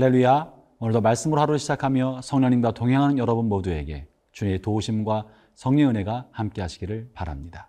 [0.00, 0.50] 할렐루야.
[0.78, 7.68] 오늘도 말씀으로 하루를 시작하며 성령님과 동행하는 여러분 모두에게 주님의 도우심과 성령 은혜가 함께 하시기를 바랍니다.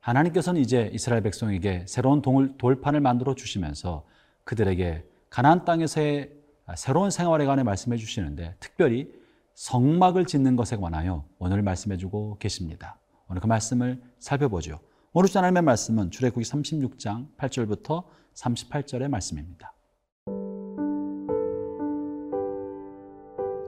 [0.00, 2.22] 하나님께서는 이제 이스라엘 백성에게 새로운
[2.56, 4.06] 돌판을 만들어 주시면서
[4.44, 6.32] 그들에게 가나안 땅에서의
[6.76, 9.12] 새로운 생활에 관해 말씀해 주시는데 특별히
[9.52, 12.98] 성막을 짓는 것에 관하여 오늘 말씀해 주고 계십니다.
[13.28, 14.80] 오늘 그 말씀을 살펴보죠.
[15.12, 19.75] 오늘 주 하나님의 말씀은 출애굽기 36장 8절부터 38절의 말씀입니다.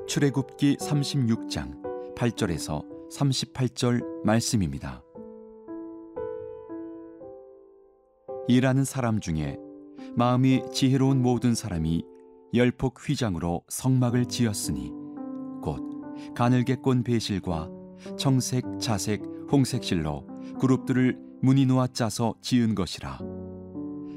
[0.08, 5.02] 출애굽기 36장 8절에서 38절 말씀입니다.
[8.48, 9.58] 일하는 사람 중에
[10.16, 12.06] 마음이 지혜로운 모든 사람이
[12.54, 14.92] 열폭 휘장으로 성막을 지었으니
[15.60, 15.82] 곧
[16.34, 17.68] 가늘게 꼰 배실과
[18.16, 19.22] 청색, 자색,
[19.52, 20.26] 홍색 실로
[20.58, 23.18] 그룹들을 무늬 놓아 짜서 지은 것이라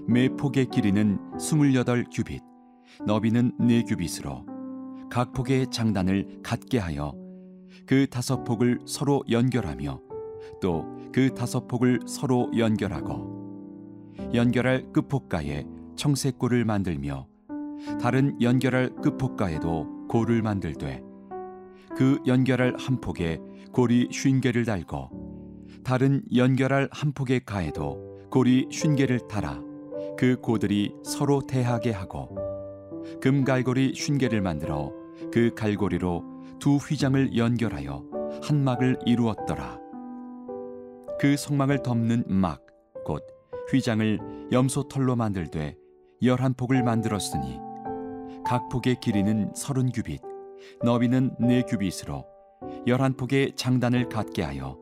[0.08, 2.42] 매 폭의 길이는 28 규빗
[3.06, 4.51] 너비는 4 규빗으로
[5.12, 7.14] 각 폭의 장단을 갖게 하여
[7.86, 10.00] 그 다섯 폭을 서로 연결하며
[10.62, 15.66] 또 그 다섯 폭을 서로 연결하고 연결할 끝폭가에
[15.98, 17.28] 청색골을 만들며
[18.02, 21.04] 다른 연결할 끝폭가에도 골을 만들되
[21.98, 23.40] 그 연결할 한 폭에
[23.74, 25.10] 골이 쉰 개를 달고
[25.84, 29.62] 다른 연결할 한 폭의 가에도 골이 쉰 개를 달아
[30.18, 32.38] 그 고들이 서로 대하게 하고
[33.20, 34.94] 금갈고리 쉰 개를 만들어
[35.32, 36.24] 그 갈고리로
[36.60, 38.04] 두 휘장을 연결하여
[38.44, 39.80] 한 막을 이루었더라.
[41.20, 42.66] 그 성막을 덮는 막,
[43.06, 43.26] 곧
[43.72, 45.76] 휘장을 염소털로 만들되
[46.24, 47.60] 열한 폭을 만들었으니
[48.46, 50.22] 각 폭의 길이는 서른 규빗,
[50.84, 52.26] 너비는 네 규빗으로
[52.88, 54.78] 열한 폭의 장단을 갖게 하여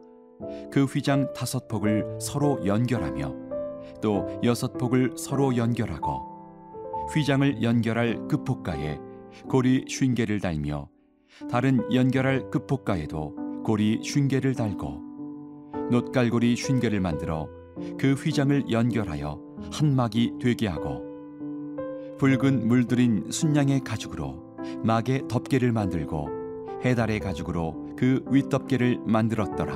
[0.72, 3.36] 그 휘장 다섯 폭을 서로 연결하며
[4.02, 6.22] 또 여섯 폭을 서로 연결하고
[7.14, 9.00] 휘장을 연결할 끝폭가에
[9.48, 10.90] 고리 쉰 개를 달며
[11.50, 15.10] 다른 연결할 끝폭가에도 고리 쉰 개를 달고
[15.92, 17.50] 놋갈고리 쉰 개를 만들어
[17.98, 19.42] 그 휘장을 연결하여
[19.72, 21.10] 한 막이 되게 하고
[22.18, 26.30] 붉은 물들인 순양의 가죽으로 막의 덮개를 만들고
[26.84, 29.74] 해달의 가죽으로 그 윗덮개를 만들었더라.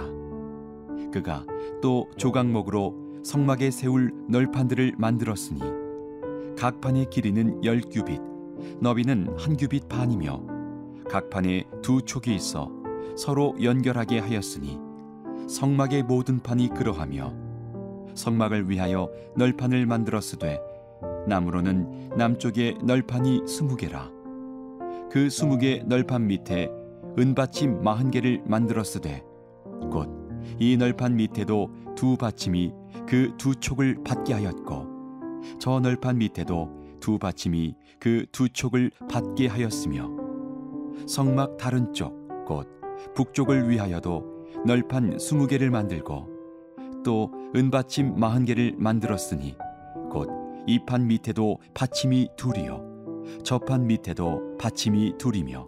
[1.11, 1.45] 그가
[1.81, 5.61] 또 조각목으로 성막에 세울 널판들을 만들었으니
[6.57, 8.21] 각 판의 길이는 열 규빗,
[8.79, 10.43] 너비는 한 규빗 반이며
[11.09, 12.69] 각 판에 두 촉이 있어
[13.15, 14.79] 서로 연결하게 하였으니
[15.47, 17.33] 성막의 모든 판이 그러하며
[18.15, 20.59] 성막을 위하여 널판을 만들었으되
[21.27, 24.11] 나무로는 남쪽에 널판이 스무 개라.
[25.09, 26.69] 그 스무 개 널판 밑에
[27.17, 29.23] 은받침 마흔 개를 만들었으되
[29.91, 30.23] 곧
[30.59, 32.73] 이 널판 밑에도 두 받침이
[33.07, 34.87] 그 두 촉을 받게 하였고
[35.59, 36.69] 저 널판 밑에도
[37.03, 40.09] 두 받침이 그 두 촉을 받게 하였으며
[41.05, 42.13] 성막 다른 쪽
[42.47, 42.65] 곧
[43.13, 44.23] 북쪽을 위하여도
[44.65, 46.29] 널판 스무 개를 만들고
[47.03, 49.57] 또 은받침 마흔 개를 만들었으니
[50.09, 50.29] 곧
[50.65, 52.81] 이 판 밑에도 받침이 둘이요
[53.43, 55.67] 저 판 밑에도 받침이 둘이며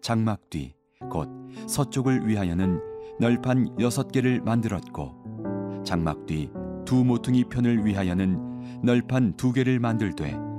[0.00, 0.72] 장막 뒤
[1.10, 1.28] 곧
[1.66, 2.80] 서쪽을 위하여는
[3.20, 6.48] 널판 여섯 개를 만들었고 장막 뒤
[6.86, 10.51] 두 모퉁이 편을 위하여는 널판 두 개를 만들되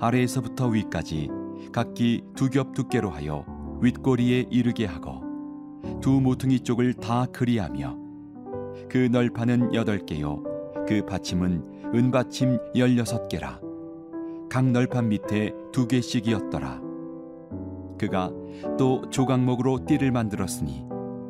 [0.00, 1.28] 아래에서부터 위까지
[1.72, 3.44] 각기 두 겹 두께로 하여
[3.80, 5.22] 윗꼬리에 이르게 하고
[6.00, 7.96] 두 모퉁이 쪽을 다 그리하며
[8.88, 10.42] 그 널판은 여덟 개요.
[10.88, 13.60] 그 받침은 은받침 열여섯 개라.
[14.48, 16.80] 각 널판 밑에 두 개씩이었더라.
[17.98, 18.30] 그가
[18.78, 20.84] 또 조각목으로 띠를 만들었으니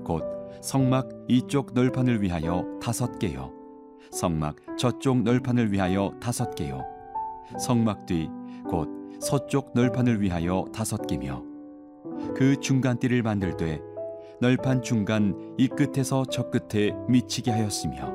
[0.05, 0.25] 곧
[0.61, 3.53] 성막 이쪽 널판을 위하여 다섯 개요.
[4.11, 6.85] 성막 저쪽 널판을 위하여 다섯 개요.
[7.59, 8.29] 성막 뒤
[8.69, 8.89] 곧
[9.21, 11.43] 서쪽 널판을 위하여 다섯 개며
[12.35, 13.81] 그 중간띠를 만들되
[14.41, 18.13] 널판 중간 이 끝에서 저 끝에 미치게 하였으며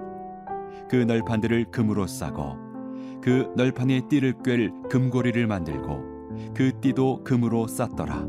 [0.90, 2.56] 그 널판들을 금으로 싸고
[3.22, 6.12] 그 널판의 띠를 꿰 금고리를 만들고
[6.54, 8.26] 그 띠도 금으로 쌌더라.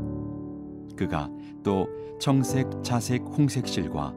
[0.96, 1.30] 그가
[1.62, 1.88] 또
[2.20, 4.14] 청색, 자색, 홍색 실과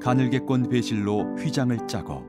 [0.00, 2.24] 가늘게 꼰 배실로 휘장을 짜고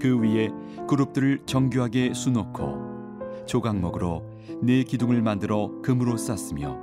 [0.00, 0.50] 그 위에
[0.88, 2.95] 그룹들을 정교하게 수놓고
[3.46, 4.22] 조각목으로
[4.62, 6.78] 네 기둥을 만들어 금으로 쌌으며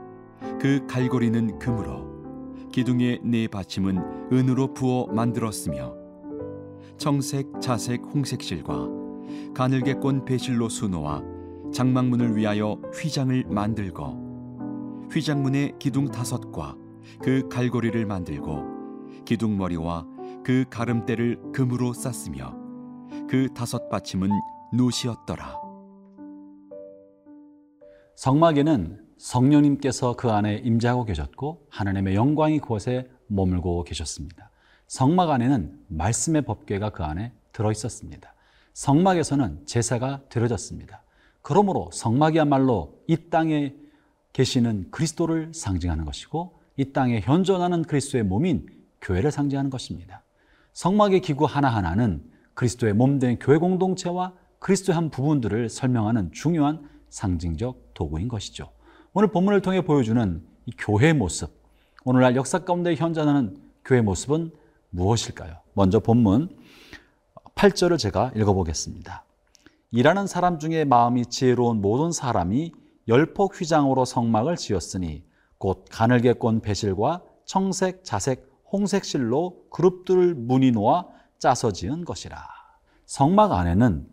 [0.60, 5.96] 그 갈고리는 금으로 기둥의 네 받침은 은으로 부어 만들었으며
[6.98, 8.88] 청색, 자색, 홍색 실과
[9.54, 11.22] 가늘게 꼰 배실로 수놓아
[11.74, 16.76] 장막문을 위하여 휘장을 만들고 휘장문의 기둥 다섯과
[17.22, 20.06] 그 갈고리를 만들고 기둥머리와
[20.44, 22.56] 그 가름대를 금으로 쌌으며
[23.30, 24.30] 그 다섯 받침은
[24.74, 25.63] 노시였더라.
[28.16, 34.50] 성막에는 성령님께서 그 안에 임재하고 계셨고 하나님의 영광이 그곳에 머물고 계셨습니다.
[34.88, 38.34] 성막 안에는 말씀의 법궤가 그 안에 들어 있었습니다.
[38.74, 41.04] 성막에서는 제사가 드려졌습니다.
[41.42, 43.76] 그러므로 성막이야말로 이 땅에
[44.34, 48.68] 계시는 그리스도를 상징하는 것이고 이 땅에 현존하는 그리스도의 몸인
[49.02, 50.24] 교회를 상징하는 것입니다.
[50.74, 52.24] 성막의 기구 하나하나는
[52.54, 58.72] 그리스도의 몸 된 교회 공동체와 그리스도의 한 부분들을 설명하는 중요한 상징적 도구인 것이죠.
[59.14, 61.52] 오늘 본문을 통해 보여주는 이 교회의 모습,
[62.06, 63.56] 오늘날 역사 가운데 현존하는
[63.86, 64.52] 교회의 모습은
[64.90, 65.58] 무엇일까요?
[65.74, 66.50] 먼저 본문
[67.54, 69.26] 8절을 제가 읽어보겠습니다.
[69.92, 72.72] 일하는 사람 중에 마음이 지혜로운 모든 사람이
[73.08, 75.24] 열폭 휘장으로 성막을 지었으니
[75.60, 81.06] 곧 가늘게 꼰 배실과 청색, 자색, 홍색 실로 그룹들을 무늬 놓아
[81.38, 82.44] 짜서 지은 것이라.
[83.06, 84.13] 성막 안에는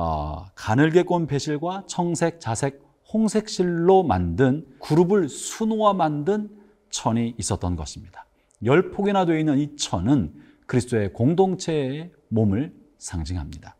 [0.00, 2.80] 어, 가늘게 꼰 배실과 청색, 자색,
[3.12, 6.48] 홍색 실로 만든 그룹을 수놓아 만든
[6.90, 8.24] 천이 있었던 것입니다.
[8.64, 10.32] 열 폭이나 되어 있는 이 천은
[10.66, 13.74] 그리스도의 공동체의 몸을 상징합니다.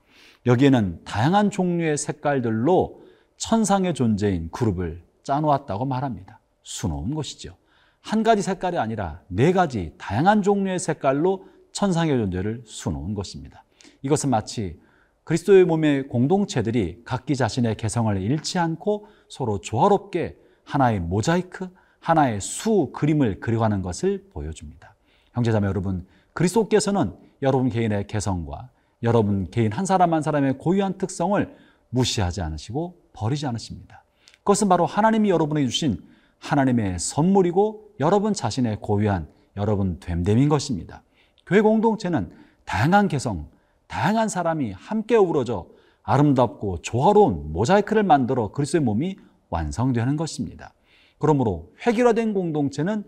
[0.44, 3.00] 여기에는 다양한 종류의 색깔들로
[3.36, 6.40] 천상의 존재인 그룹을 짜놓았다고 말합니다.
[6.64, 7.54] 수놓은 것이죠.
[8.00, 13.62] 한 가지 색깔이 아니라 네 가지 다양한 종류의 색깔로 천상의 존재를 수놓은 것입니다.
[14.02, 14.80] 이것은 마치
[15.28, 21.68] 그리스도의 몸의 공동체들이 각기 자신의 개성을 잃지 않고 서로 조화롭게 하나의 모자이크,
[22.00, 24.94] 하나의 수 그림을 그려가는 것을 보여줍니다.
[25.34, 28.70] 형제자매 여러분, 그리스도께서는 여러분 개인의 개성과
[29.02, 31.54] 여러분 개인 한 사람 한 사람의 고유한 특성을
[31.90, 34.04] 무시하지 않으시고 버리지 않으십니다.
[34.38, 36.02] 그것은 바로 하나님이 여러분에게 주신
[36.38, 39.28] 하나님의 선물이고 여러분 자신의 고유한
[39.58, 41.02] 여러분 됨됨인 것입니다.
[41.44, 42.32] 교회 공동체는
[42.64, 43.50] 다양한 개성,
[43.88, 45.66] 다양한 사람이 함께 어우러져
[46.02, 49.16] 아름답고 조화로운 모자이크를 만들어 그리스도의 몸이
[49.50, 50.72] 완성되는 것입니다.
[51.18, 53.04] 그러므로 획일화된 공동체는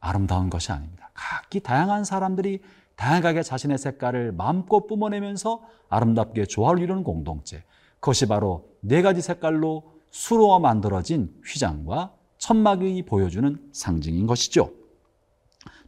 [0.00, 1.10] 아름다운 것이 아닙니다.
[1.14, 2.60] 각기 다양한 사람들이
[2.96, 7.62] 다양하게 자신의 색깔을 마음껏 뿜어내면서 아름답게 조화를 이루는 공동체.
[8.00, 14.70] 그것이 바로 네 가지 색깔로 수로와 만들어진 휘장과 천막이 보여주는 상징인 것이죠.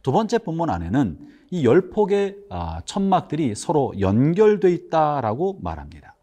[0.03, 6.15] 두 번째 본문 안에는 이 열 폭의 아, 천막들이 서로 연결되어 있다라고 말합니다.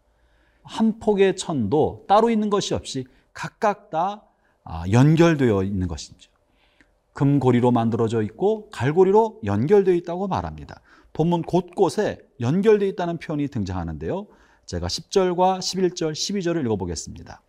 [0.63, 4.23] 한 폭의 천도 따로 있는 것이 없이 각각 다
[4.63, 6.31] 아, 연결되어 있는 것이죠.
[7.13, 10.81] 금고리로 만들어져 있고 갈고리로 연결되어 있다고 말합니다.
[11.13, 14.27] 본문 곳곳에 연결되어 있다는 표현이 등장하는데요.
[14.65, 17.41] 제가 10절과 11절, 12절을 읽어보겠습니다.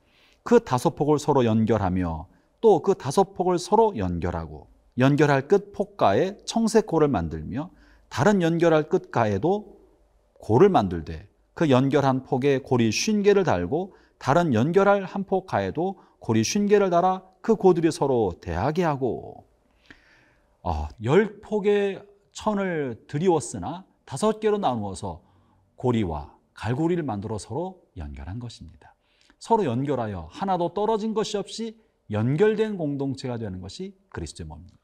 [0.43, 2.27] 그 다섯 폭을 서로 연결하며
[2.61, 4.67] 또 그 다섯 폭을 서로 연결하고
[5.01, 7.71] 연결할 끝 폭가에 청색 고를 만들며
[8.09, 9.81] 다른 연결할 끝 가에도
[10.35, 16.45] 고를 만들되 그 연결한 폭에 고리 쉰 개를 달고 다른 연결할 한 폭 가에도 고리
[16.45, 19.47] 쉰 개를 달아 그 고들이 서로 대하게 하고
[20.63, 25.23] 어, 열 폭의 천을 들이웠으나 다섯 개로 나누어서
[25.77, 28.95] 고리와 갈고리를 만들어 서로 연결한 것입니다.
[29.39, 34.80] 서로 연결하여 하나도 떨어진 것이 없이 연결된 공동체가 되는 것이 그리스도의 몸입니다.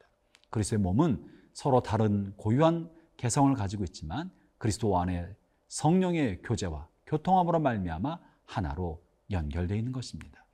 [0.57, 1.23] 그리스도의 몸은
[1.53, 5.29] 서로 다른 고유한 개성을 가지고 있지만 그리스도 안에
[5.69, 10.47] 성령의 교제와 교통함으로 말미암아 하나로 연결되어 있는 것입니다.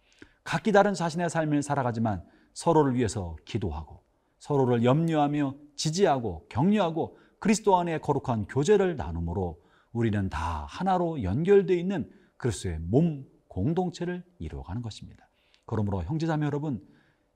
[0.42, 4.02] 각기 다른 자신의 삶을 살아가지만 서로를 위해서 기도하고
[4.40, 9.61] 서로를 염려하며 지지하고 격려하고 그리스도 안에 거룩한 교제를 나눔으로
[9.92, 15.28] 우리는 다 하나로 연결되어 있는 그리스도의 몸 공동체를 이루어가는 것입니다.
[15.64, 16.85] 그러므로 형제자매 여러분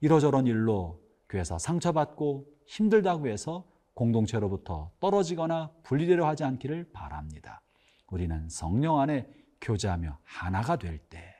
[0.01, 7.61] 이러저런 일로 교회에서 상처받고 힘들다고 해서 공동체로부터 떨어지거나 분리되려 하지 않기를 바랍니다.
[8.09, 9.27] 우리는 성령 안에
[9.61, 11.35] 교제하며 하나가 될 때,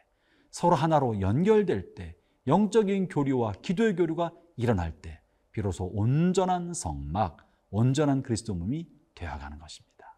[0.50, 2.16] 서로 하나로 연결될 때,
[2.48, 7.38] 영적인 교류와 기도의 교류가 일어날 때, 비로소 온전한 성막,
[7.70, 10.18] 온전한 그리스도 몸이 되어가는 것입니다.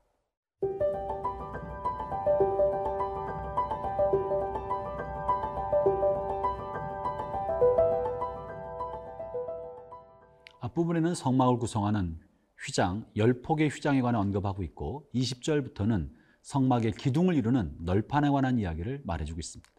[10.70, 12.20] 앞부분에는 성막을 구성하는
[12.66, 16.10] 휘장, 열폭의 휘장에 관해 언급하고 있고 20절부터는
[16.42, 19.70] 성막의 기둥을 이루는 널판에 관한 이야기를 말해주고 있습니다.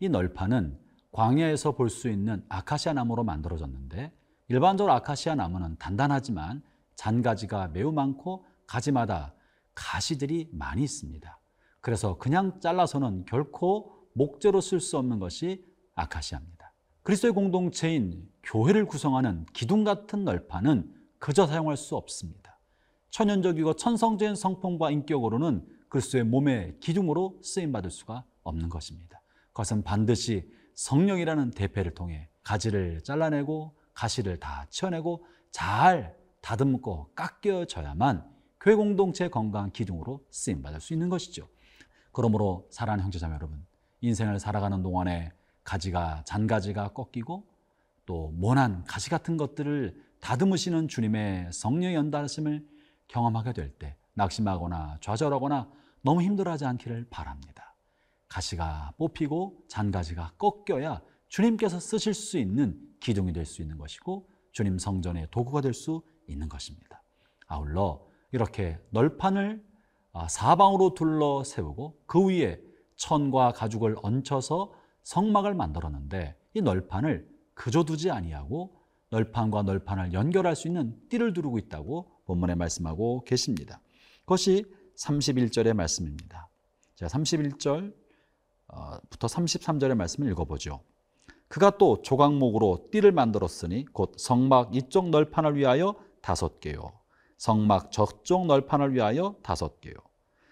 [0.00, 0.78] 이 널판은
[1.12, 4.12] 광야에서 볼 수 있는 아카시아 나무로 만들어졌는데
[4.48, 6.62] 일반적으로 아카시아 나무는 단단하지만
[6.94, 9.34] 잔가지가 매우 많고 가지마다
[9.74, 11.38] 가시들이 많이 있습니다.
[11.80, 15.64] 그래서 그냥 잘라서는 결코 목재로 쓸 수 없는 것이
[15.94, 16.57] 아카시아입니다.
[17.08, 22.58] 그리스도의 공동체인 교회를 구성하는 기둥 같은 널판은 그저 사용할 수 없습니다.
[23.08, 29.22] 천연적이고 천성적인 성품과 인격으로는 그리스도의 몸의 기둥으로 쓰임 받을 수가 없는 것입니다.
[29.54, 39.28] 그것은 반드시 성령이라는 대패를 통해 가지를 잘라내고 가시를 다 치워내고 잘 다듬고 깎여져야만 교회 공동체
[39.28, 41.48] 건강 기둥으로 쓰임 받을 수 있는 것이죠.
[42.12, 43.64] 그러므로 사랑하는 형제자매 여러분,
[44.02, 45.32] 인생을 살아가는 동안에
[45.68, 47.46] 가지가 잔가지가 꺾이고
[48.06, 52.66] 또 모난 가시 같은 것들을 다듬으시는 주님의 성령 연달심을
[53.06, 55.70] 경험하게 될 때 낙심하거나 좌절하거나
[56.00, 57.74] 너무 힘들어하지 않기를 바랍니다.
[58.28, 65.28] 가시가 뽑히고 잔가지가 꺾여야 주님께서 쓰실 수 있는 기둥이 될 수 있는 것이고 주님 성전의
[65.30, 67.02] 도구가 될 수 있는 것입니다.
[67.46, 69.62] 아울러 이렇게 널판을
[70.14, 72.58] 아, 사방으로 둘러 세우고 그 위에
[72.96, 74.72] 천과 가죽을 얹혀서
[75.08, 78.76] 성막을 만들었는데 이 널판을 그저 두지 아니하고
[79.08, 83.80] 널판과 널판을 연결할 수 있는 띠를 두르고 있다고 본문에 말씀하고 계십니다.
[84.20, 84.66] 그것이
[84.98, 86.50] 31절의 말씀입니다.
[86.96, 87.94] 제가 31절부터
[89.18, 90.82] 33절의 말씀을 읽어보죠.
[91.48, 96.92] 그가 또 조각목으로 띠를 만들었으니 곧 성막 이쪽 널판을 위하여 다섯 개요.
[97.38, 99.94] 성막 저쪽 널판을 위하여 다섯 개요.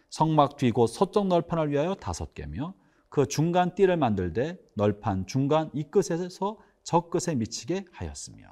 [0.09, 2.73] 성막 뒤 곧 서쪽 널판을 위하여 다섯 개며
[3.17, 8.47] 그 중간 띠를 만들되 널판 중간 이 끝에서 저 끝에 미치게 하였으며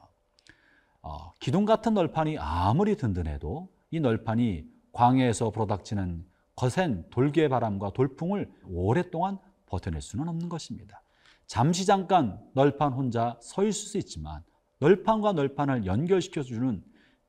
[1.02, 6.25] 어, 기둥 같은 널판이 아무리 든든해도 이 널판이 광해에서 불어닥치는
[6.56, 11.02] 거센 돌개 바람과 돌풍을 오랫동안 버텨낼 수는 없는 것입니다.
[11.47, 14.42] 잠시 잠깐 널판 혼자 서 있을 수 있지만
[14.78, 16.83] 널판과 널판을 연결시켜 주는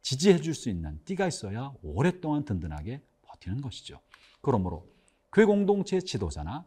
[0.04, 4.00] 지지해 줄 수 있는 띠가 있어야 오랫동안 든든하게 버티는 것이죠.
[4.39, 4.88] 그러므로
[5.34, 6.63] 교회 공동체 지도자나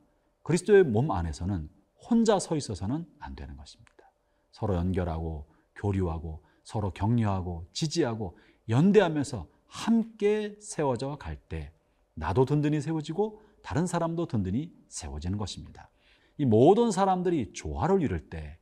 [0.49, 1.69] 그리스도의 몸 안에서는
[2.09, 3.93] 혼자 서 있어서는 안 되는 것입니다.
[4.51, 8.39] 서로 연결하고 교류하고 서로 격려하고 지지하고
[8.71, 11.71] 연대하면서 함께 세워져 갈 때
[12.15, 15.91] 나도 든든히 세워지고 다른 사람도 든든히 세워지는 것입니다.
[16.39, 18.57] 이 모든 사람들이 조화를 이룰 때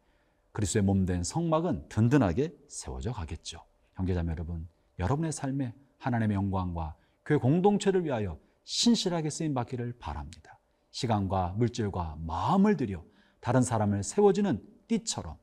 [0.50, 3.62] 그리스도의 몸 된 성막은 든든하게 세워져 가겠죠.
[3.94, 10.55] 형제자매 여러분, 여러분의 삶에 하나님의 영광과 교회 공동체를 위하여 신실하게 쓰임 받기를 바랍니다.
[10.96, 13.04] 시간과 물질과 마음을 들여
[13.40, 15.36] 다른 사람을 세워지는 띠처럼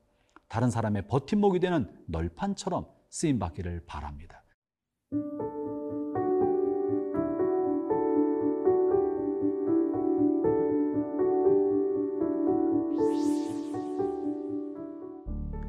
[0.48, 4.42] 다른 사람의 버팀목이 되는 널판처럼 쓰임 받기를 바랍니다.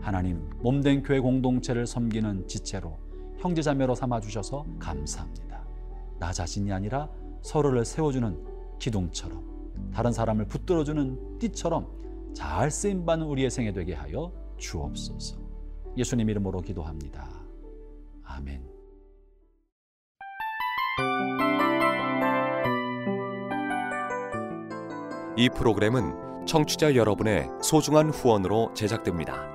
[0.02, 2.98] 하나님 몸된 교회 공동체를 섬기는 지체로
[3.38, 5.64] 형제자매로 삼아 주셔서 감사합니다.
[6.18, 7.08] 나 자신이 아니라
[7.44, 9.55] 서로를 세워주는 기둥처럼
[9.96, 15.38] 다른 사람을 붙들어주는 띠처럼 잘 쓰임 받는 우리의 생애 되게 하여 주옵소서.
[15.96, 17.26] 예수님 이름으로 기도합니다.
[18.24, 18.62] 아멘.
[25.38, 29.55] 이 프로그램은 청취자 여러분의 소중한 후원으로 제작됩니다.